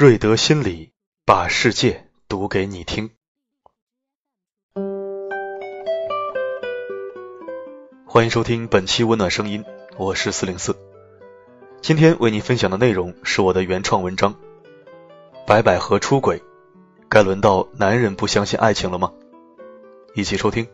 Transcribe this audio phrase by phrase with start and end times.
[0.00, 0.92] 瑞德心理
[1.26, 3.10] 把世界读给你听。
[8.06, 9.62] 欢迎收听本期温暖声音，
[9.98, 10.74] 我是四零四。
[11.82, 14.32] 今天为你分享的内容是我的原创文章
[15.46, 16.38] 《白百合出轨》，
[17.10, 19.12] 该轮到男人不相信爱情了吗？
[20.14, 20.66] 一起收听。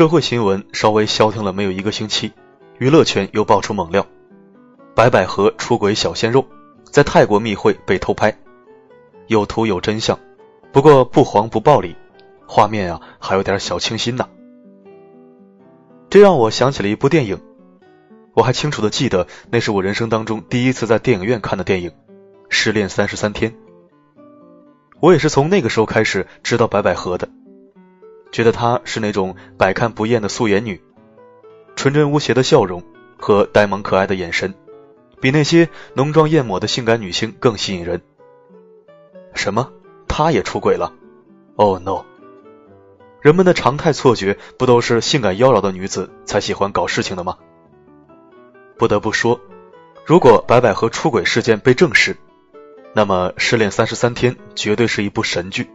[0.00, 2.32] 社会新闻稍微消停了没有一个星期，
[2.78, 4.06] 娱乐圈又爆出猛料：
[4.94, 6.46] 白百合出轨小鲜肉，
[6.84, 8.34] 在泰国密会被偷拍，
[9.26, 10.18] 有图有真相，
[10.72, 11.94] 不过不黄不暴力，
[12.46, 14.26] 画面啊还有点小清新呐。
[16.08, 17.38] 这让我想起了一部电影，
[18.32, 21.90] 我还清楚的记得，那是我人生当中第一次在电影院看的电影
[22.48, 23.50] 《失恋三十三天》。
[24.98, 27.28] 我也是从那个时候开始知道白百合的。
[28.32, 30.80] 觉得她是那种百看不厌的素颜女，
[31.76, 32.82] 纯真无邪的笑容
[33.18, 34.54] 和呆萌可爱的眼神，
[35.20, 38.00] 比那些浓妆艳抹的性感女星更吸引人。
[39.34, 39.72] 什么？
[40.08, 40.92] 她也出轨了
[41.56, 42.04] ？Oh no！
[43.20, 47.36] 人们的常态错觉不都是性感妖娆的女子才喜欢搞事情的吗？
[48.78, 49.40] 不得不说，
[50.06, 52.16] 如果白百合出轨事件被证实，
[52.94, 55.70] 那么《失恋三十三天》绝对是一部神剧。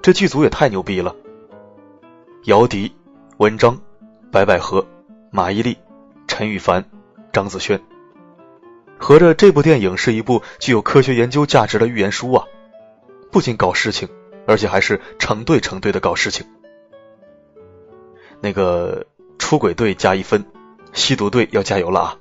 [0.00, 1.16] 这剧组也太牛逼了！
[2.46, 2.92] 姚笛、
[3.36, 3.80] 文章、
[4.32, 4.84] 白百合、
[5.30, 5.76] 马伊琍、
[6.26, 6.84] 陈羽凡、
[7.32, 7.80] 张子萱，
[8.98, 12.44] 合着这部电影是一部具有科学研究价值的预言书啊！
[13.30, 14.08] 不仅搞事情，
[14.44, 16.44] 而且还是成对成对的搞事情。
[18.40, 19.06] 那个
[19.38, 20.44] 出轨队加一分，
[20.92, 22.18] 吸毒队要加油了啊！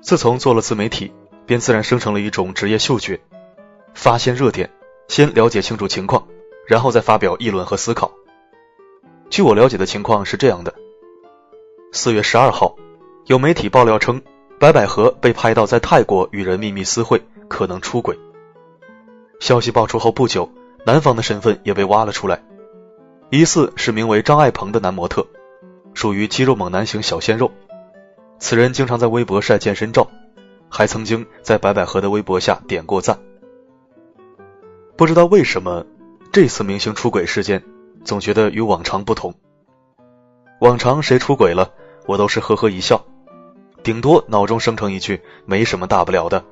[0.00, 1.12] 自从做了自媒体，
[1.46, 3.20] 便自然生成了一种职业嗅觉。
[3.94, 4.70] 发现热点，
[5.08, 6.26] 先了解清楚情况，
[6.66, 8.12] 然后再发表议论和思考。
[9.30, 10.74] 据我了解的情况是这样的：
[11.92, 12.76] 四月十二号，
[13.26, 14.20] 有媒体爆料称，
[14.58, 18.18] 白百合被拍到在泰国与人秘密私会，可能出轨。
[19.40, 20.50] 消息爆出后不久，
[20.84, 22.42] 男方的身份也被挖了出来，
[23.30, 25.26] 疑似是名为张爱鹏的男模特，
[25.94, 27.50] 属于肌肉猛男型小鲜肉。
[28.38, 30.08] 此人经常在微博晒健身照，
[30.68, 33.18] 还曾经在白百合的微博下点过赞。
[35.02, 35.84] 不知道为什么，
[36.30, 37.64] 这次明星出轨事件
[38.04, 39.34] 总觉得与往常不同。
[40.60, 41.72] 往常谁出轨了，
[42.06, 43.04] 我都是呵呵一笑，
[43.82, 46.44] 顶多脑中生成一句“没什么大不了的”，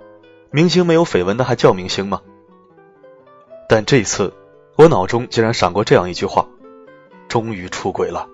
[0.50, 2.22] 明星没有绯闻的还叫明星吗？
[3.68, 4.34] 但这次，
[4.74, 6.48] 我脑中竟然闪过这样一句话
[7.30, 8.26] ：“终于出轨了。”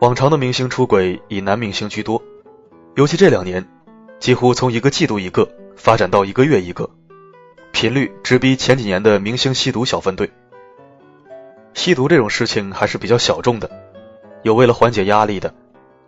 [0.00, 2.22] 往常的明星出轨以男明星居多，
[2.96, 3.66] 尤其这两年。
[4.20, 6.90] 几乎从一个季度一个发展到一个月一个，
[7.72, 10.30] 频率直逼前几年的明星吸毒小分队。
[11.72, 13.70] 吸毒这种事情还是比较小众的，
[14.42, 15.54] 有为了缓解压力的，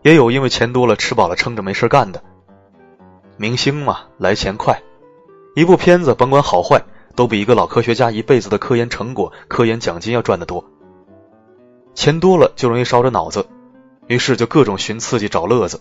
[0.02, 2.22] 也有因为钱多了吃饱了撑着没事干的。
[3.38, 4.82] 明星嘛，来钱快，
[5.56, 6.84] 一部片子甭管好坏，
[7.16, 10.62] 都比一个老科学家一辈子的科研成果、科研奖金要赚得多。
[11.94, 13.46] 钱多了就容易烧着脑子，
[14.06, 15.80] 于是就各种寻刺激找乐子。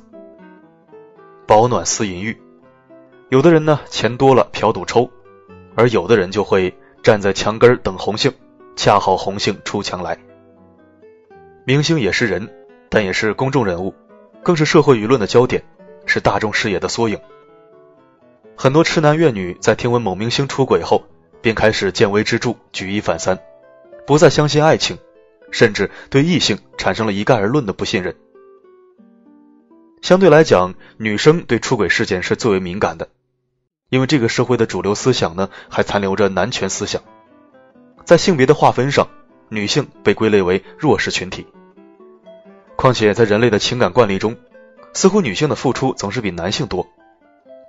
[1.52, 2.42] 保暖思淫欲，
[3.28, 5.12] 有的人呢钱多了嫖赌抽，
[5.76, 6.74] 而有的人就会
[7.04, 8.32] 站在墙根等红杏，
[8.78, 10.18] 恰好红杏出墙来。
[11.66, 12.50] 明星也是人，
[12.88, 13.94] 但也是公众人物，
[14.44, 15.62] 更是社会舆论的焦点，
[16.06, 17.20] 是大众视野的缩影。
[18.56, 21.04] 很多痴男怨女在听闻某明星出轨后，
[21.42, 23.38] 便开始见微知著，举一反三，
[24.08, 24.98] 不再相信爱情，
[25.52, 28.16] 甚至对异性产生了一概而论的不信任。
[30.02, 33.10] 相对来讲，女生对出轨事件是最为敏感的，
[33.90, 37.04] 因为这个社会的主流思想呢，还残留着男权思想，
[38.04, 39.08] 在性别的划分上，
[39.50, 41.46] 女性被归类为弱势群体。
[42.76, 44.36] 况且在人类的情感惯例中，
[44.94, 46.88] 似乎女性的付出总是比男性多，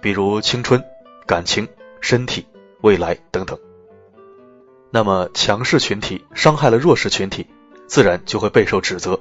[0.01, 0.83] 比如青春、
[1.27, 1.69] 感情、
[2.01, 2.47] 身体、
[2.81, 3.59] 未来等等。
[4.91, 7.47] 那么强势群体伤害了弱势群体，
[7.87, 9.21] 自然就会备受指责。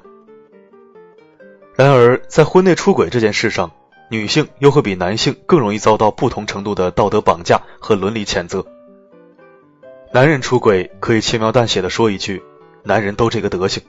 [1.82, 3.72] 然而，在婚内出轨这件事上，
[4.08, 8.64] 女性又会比男性更容易遭到不同程度的道德绑架和伦理谴责。
[10.12, 12.40] 男人出轨可以轻描淡写的说一句
[12.86, 13.82] ：“男人都这个德行。”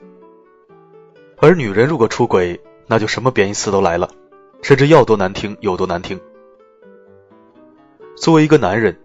[1.38, 4.10] 而女人如果出轨，那就什么贬义词都来了，
[4.63, 6.19] 甚至要多难听有多难听。
[8.18, 8.98] 作为一个男人，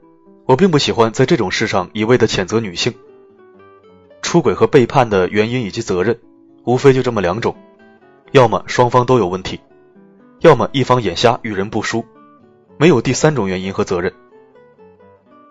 [0.46, 2.94] 我并不喜欢在这种事上一味的谴责女性。
[4.22, 6.18] 出轨和背叛的原因以及责任，
[6.64, 7.54] 无非就这么两种。
[8.32, 9.60] 要么双方都有问题，
[10.40, 12.04] 要么一方眼瞎遇人不淑，
[12.76, 14.12] 没有第三种原因和责任。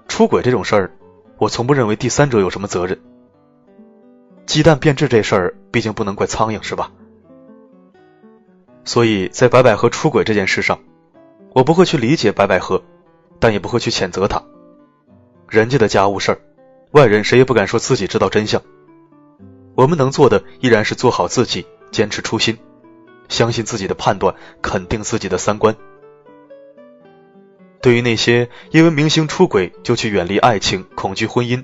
[0.07, 0.91] 出轨这种事儿，
[1.37, 2.99] 我从不认为第三者有什么责任。
[4.45, 6.91] 鸡蛋变质这事儿，毕竟不能怪苍蝇，是吧？
[8.85, 10.79] 所以在白百合出轨这件事上，
[11.53, 12.81] 我不会去理解白百合，
[13.39, 14.41] 但也不会去谴责她。
[15.49, 16.39] 人家的家务事儿，
[16.91, 18.61] 外人谁也不敢说自己知道真相。
[19.75, 22.57] 我们能做的依然是做好自己，坚持初心，
[23.29, 25.75] 相信自己的判断，肯定自己的三观。
[27.81, 31.63] 对于那些因为明星出轨就去远离爱情、恐惧婚姻，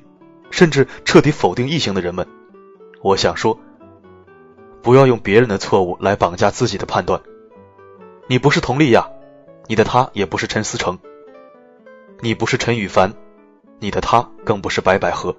[0.51, 2.27] 甚至彻底否定异性的人们，
[3.01, 3.59] 我想说。
[4.81, 7.21] 不要用别人的错误来绑架自己的判断。
[8.27, 9.09] 你不是佟丽娅，
[9.67, 10.99] 你的他也不是陈思诚。
[12.19, 13.13] 你不是陈羽凡，
[13.79, 15.37] 你的他更不是白百合。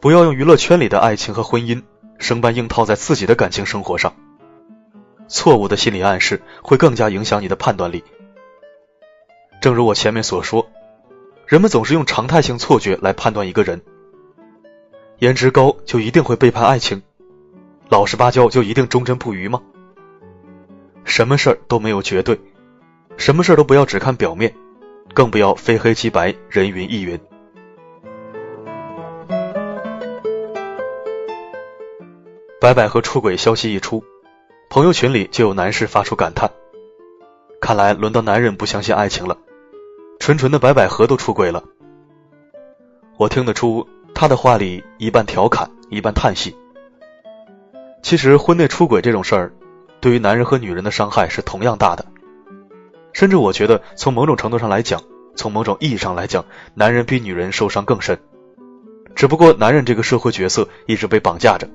[0.00, 1.84] 不要用娱乐圈里的爱情和婚姻
[2.18, 4.12] 生搬硬套在自己的感情生活上。
[5.28, 8.02] 错误的心理暗示会更加影响你的判断力。
[9.60, 10.68] 正如我前面所说，
[11.46, 13.82] 人们总是用常态性错觉来判断一个人。
[15.18, 17.02] 颜值高就一定会背叛爱情？
[17.88, 19.62] 老实巴交就一定忠贞不渝吗？
[21.04, 22.38] 什么事儿都没有绝对，
[23.16, 24.54] 什么事儿都不要只看表面，
[25.14, 27.18] 更不要非黑即白，人云亦云。
[32.60, 34.04] 白百合出轨消息一出，
[34.70, 36.50] 朋友群里就有男士发出感叹
[37.58, 39.38] ：“看来轮到男人不相信爱情了，
[40.20, 41.64] 纯纯的白百合都出轨了。”
[43.16, 46.54] 我听得出他的话里一半调侃，一半叹息。
[48.02, 49.52] 其实婚内出轨这种事儿，
[50.00, 52.04] 对于男人和女人的伤害是同样大的。
[53.14, 55.02] 甚至我觉得，从某种程度上来讲，
[55.34, 56.44] 从某种意义上来讲，
[56.74, 58.18] 男人比女人受伤更深。
[59.14, 61.66] 只不过男人这个社会角色一直被绑架着，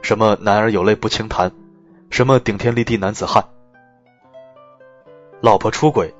[0.00, 1.52] 什么男儿有泪不轻弹，
[2.10, 3.42] 什么顶天立地男子汉。
[5.40, 6.12] 老婆出轨，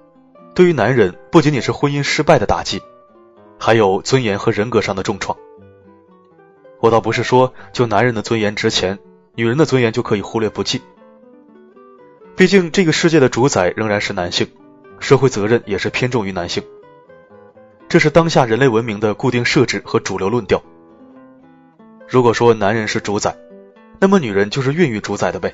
[0.54, 2.80] 对于男人不仅仅是婚姻失败的打击，
[3.58, 5.36] 还有尊严和人格上的重创。
[6.78, 8.98] 我倒不是说，就男人的尊严值钱，
[9.34, 10.80] 女人的尊严就可以忽略不计。
[12.36, 14.48] 毕竟这个世界的主宰仍然是男性，
[15.00, 16.62] 社会责任也是偏重于男性。
[17.88, 20.62] 这是当下人类文明的固定设置和主流论调。
[22.08, 23.36] 如果说男人是主宰，
[23.98, 25.52] 那么女人就是孕育主宰的呗。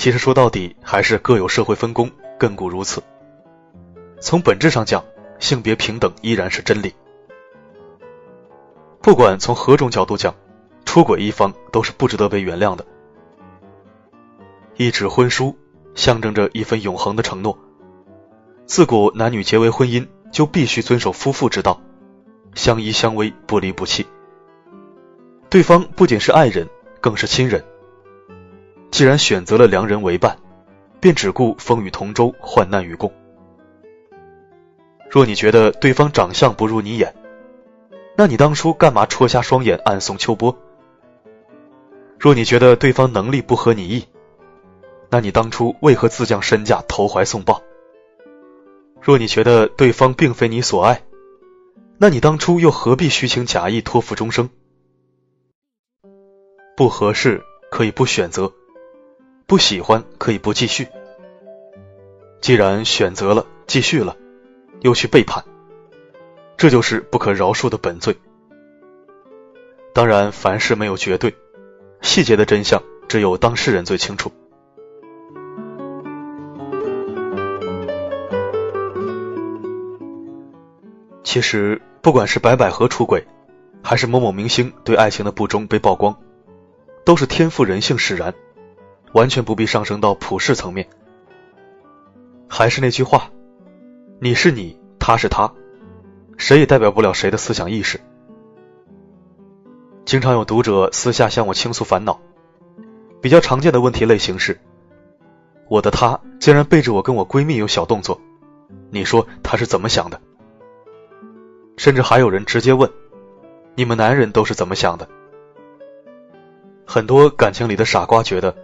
[0.00, 3.02] 其实说到底，还是各有社会分工，亘古如此。
[4.18, 5.04] 从本质上讲，
[5.38, 6.94] 性别平等依然是真理。
[9.02, 10.34] 不管从何种角度讲，
[10.86, 12.86] 出轨一方都是不值得被原谅的。
[14.78, 15.54] 一纸婚书
[15.94, 17.58] 象征着一份永恒的承诺。
[18.64, 21.78] 自古男女结为婚姻，就必须遵守夫妇之道，
[22.54, 24.06] 相依相偎，不离不弃。
[25.50, 26.66] 对方不仅是爱人，
[27.02, 27.62] 更是亲人。
[28.90, 30.36] 既然选择了良人为伴，
[31.00, 33.12] 便只顾风雨同舟，患难与共。
[35.08, 37.14] 若你觉得对方长相不入你眼，
[38.16, 40.56] 那你当初干嘛戳瞎双眼暗送秋波？
[42.18, 44.04] 若你觉得对方能力不合你意，
[45.08, 47.62] 那你当初为何自降身价投怀送抱？
[49.00, 51.02] 若你觉得对方并非你所爱，
[51.96, 54.50] 那你当初又何必虚情假意托付终生？
[56.76, 58.52] 不合适可以不选择，
[59.50, 60.86] 不喜欢可以不继续。
[62.40, 64.16] 既然选择了，继续了，
[64.82, 65.44] 又去背叛。
[66.56, 68.16] 这就是不可饶恕的本罪。
[69.92, 71.34] 当然，凡事没有绝对，
[72.00, 74.30] 细节的真相只有当事人最清楚。
[81.24, 83.26] 其实，不管是白百合出轨，
[83.82, 86.16] 还是某某明星对爱情的不忠被曝光，
[87.04, 88.32] 都是天赋人性使然，
[89.12, 90.88] 完全不必上升到普世层面。
[92.48, 93.30] 还是那句话，
[94.20, 95.52] 你是你，他是他。
[96.36, 98.00] 谁也代表不了谁的思想意识。
[100.06, 102.18] 经常有读者私下向我倾诉烦恼，
[103.20, 104.58] 比较常见的问题类型是：
[105.68, 108.20] 我的他竟然背着我跟我闺蜜有小动作，
[108.90, 110.20] 你说他是怎么想的？
[111.76, 112.90] 甚至还有人直接问：
[113.74, 115.06] 你们男人都是怎么想的？
[116.86, 118.56] 很多感情里的傻瓜觉得，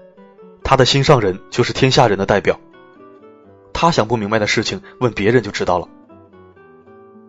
[0.68, 2.58] 他的心上人就是天下人的代表，
[3.72, 5.88] 他想不明白的事情问别人就知道了。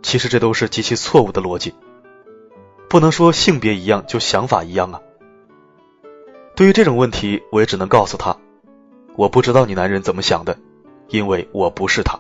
[0.01, 1.75] 其实这都是极其错误的逻辑，
[2.89, 5.01] 不能说性别一样就想法一样啊。
[6.56, 8.36] 对于这种问题，我也只能告诉他，
[9.15, 10.58] 我不知道你男人怎么想的，
[11.08, 12.20] 因为我不是他。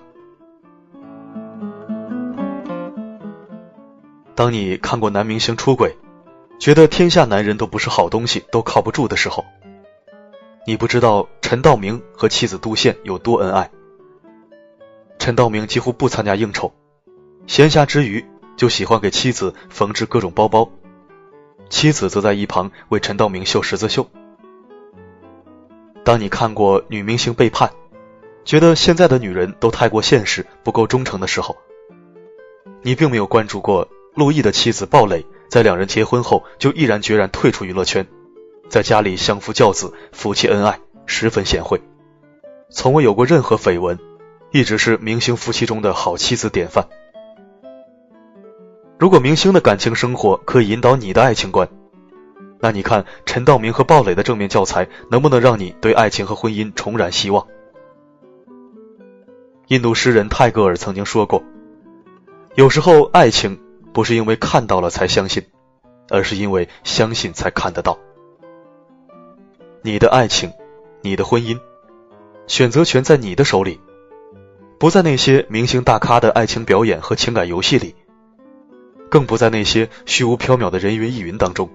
[4.35, 5.97] 当你看过男明星出轨，
[6.59, 9.43] 觉得天下男人都不是好东西，都靠不住的时候，
[10.67, 13.71] 你不知道陈道明和妻子杜宪有多恩爱。
[15.17, 16.73] 陈道明几乎不参加应酬。
[17.47, 18.25] 闲暇之余
[18.57, 20.69] 就喜欢给妻子缝制各种包包，
[21.69, 24.09] 妻子则在一旁为陈道明绣十字绣。
[26.03, 27.71] 当你看过女明星背叛，
[28.43, 31.55] 觉得现在的女人都太过现实，不够忠诚的时候，
[32.81, 38.05] 你并没有关注过陆毅的妻子鲍蕾，在两人结婚后就毅然决然退出娱乐圈，
[38.69, 41.81] 在家里相夫教子，夫妻恩爱，十分贤惠，
[42.69, 43.97] 从未有过任何绯闻，
[44.51, 46.87] 一直是明星夫妻中的好妻子典范。
[48.99, 51.69] 如果明星的感情生活可以引导你的爱情观，
[52.59, 57.47] 那你看陈道明和鲍蕾的正面教材能不能让你对爱情和婚姻重燃希望？
[59.67, 61.43] 印度诗人泰戈尔曾经说过
[62.55, 63.59] ：“有时候爱情
[63.93, 65.45] 不是因为看到了才相信，
[66.09, 67.97] 而是因为相信才看得到。”
[69.87, 70.51] 你的爱情，
[71.01, 71.57] 你的婚姻，
[72.45, 73.79] 选择权在你的手里，
[74.77, 77.95] 不在那些明星大咖的爱情表演和情感游戏里，
[79.09, 81.69] 更不在那些虚无缥缈的人云亦云当中。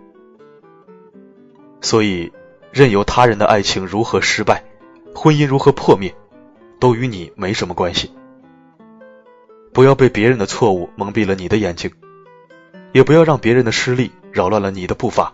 [1.80, 2.30] 所以，
[2.70, 4.62] 任由他人的爱情如何失败，
[5.14, 6.14] 婚姻如何破灭，
[6.78, 8.10] 都与你没什么关系。
[9.72, 11.90] 不要被别人的错误蒙蔽了你的眼睛，
[12.92, 15.32] 也不要让别人的失利扰乱了你的步伐。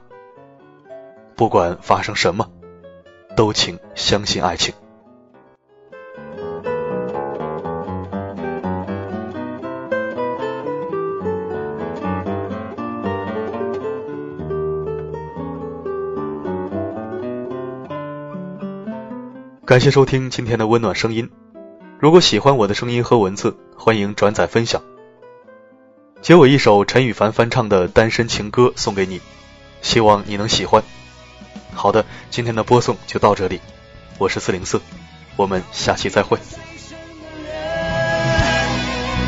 [1.35, 2.49] 不管发生什么，
[3.39, 4.75] 都请相信爱情。
[19.65, 21.31] 感谢收听今天的温暖声音。
[22.01, 24.83] 如果喜欢我的声音和文字，欢迎转载分享。
[26.21, 29.21] 结尾一首陈羽凡翻唱的《单身情歌》送给你，
[29.81, 30.83] 希望你能喜欢。
[31.73, 33.61] 好的，今天的播送就到这里，
[34.19, 34.81] 我是四零四，
[35.37, 36.39] 我们下期再会。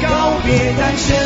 [0.03, 1.17] 告别单身，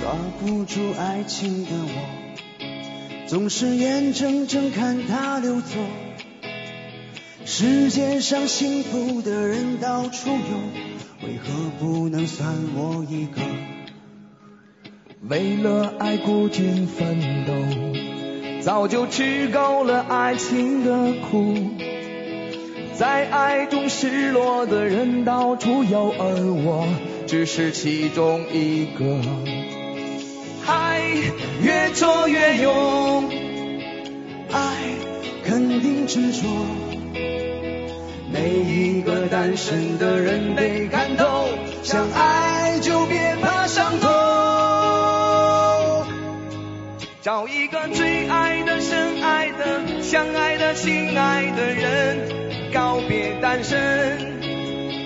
[0.00, 3.26] 抓不住爱情的我。
[3.26, 5.76] 总是眼睁睁看它流走，
[7.44, 13.40] 世界上幸福的人到处有，为何不能算我一个？
[15.28, 17.52] 为了爱孤军奋斗，
[18.60, 21.54] 早就吃够了爱情的苦，
[22.94, 26.88] 在爱中失落的人到处有，而我
[27.28, 29.20] 只是其中一个。
[30.66, 31.00] 爱
[31.62, 33.30] 越挫越勇，
[34.50, 34.74] 爱
[35.44, 36.48] 肯定执着。
[38.32, 41.44] 每一个单身的人得看透，
[41.84, 44.11] 想爱就别怕伤痛。
[47.22, 54.42] 找一个最爱的、深爱的、相爱的、心爱的人，告别单身。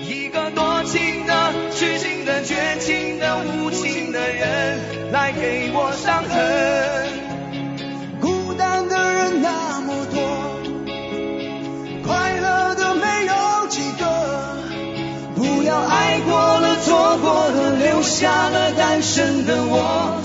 [0.01, 5.11] 一个多情的、痴情的、绝情的、无情的人。
[5.11, 7.07] 来给我伤痕，
[8.19, 10.19] 孤单的人那么多，
[12.03, 14.57] 快乐的没有几个。
[15.35, 20.19] 不要爱过了，错过了，留下了单身的我，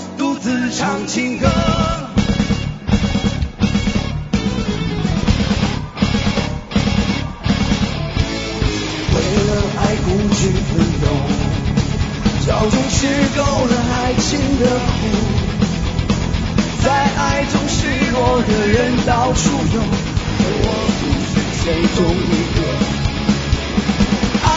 [0.75, 1.47] 唱情歌。
[9.13, 9.15] 为
[9.45, 11.05] 了爱孤军奋斗，
[12.45, 12.97] 脚中吃
[13.35, 13.71] 够了。
[13.93, 14.99] 爱情的苦，
[16.83, 17.77] 在爱中失
[18.11, 18.75] 落的人
[19.05, 19.41] 到处
[19.73, 19.79] 有，
[20.39, 20.67] 而我
[20.99, 21.63] 不是其
[21.95, 22.57] 中一个。
[24.45, 24.49] 爱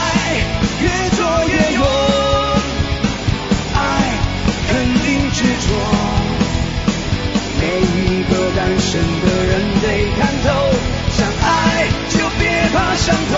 [0.83, 1.56] 越挫越
[8.97, 9.87] 个单身的人得
[10.17, 10.49] 看透，
[11.13, 11.47] 想爱
[12.09, 13.35] 就别怕伤痛。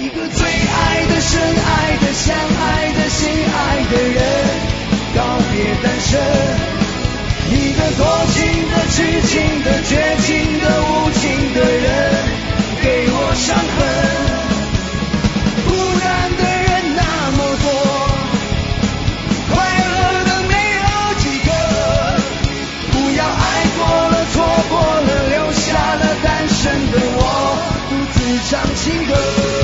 [0.00, 3.20] 一个最爱的、深爱的相爱的、心
[3.54, 3.56] 爱
[3.90, 4.20] 的人，
[5.16, 5.20] 告
[5.52, 6.10] 别单身。
[7.50, 8.00] 一个多
[8.32, 8.40] 情
[8.70, 8.96] 的、痴
[9.28, 9.90] 情的、绝
[10.22, 11.22] 情的、无情
[11.54, 11.90] 的人，
[12.82, 13.56] 给我伤
[28.44, 29.61] 唱情歌。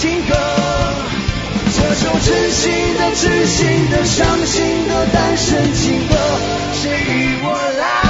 [0.00, 0.34] 情歌。
[1.76, 6.14] 这首真心的痴心的伤心的单身情歌
[6.72, 8.09] 谁与我来。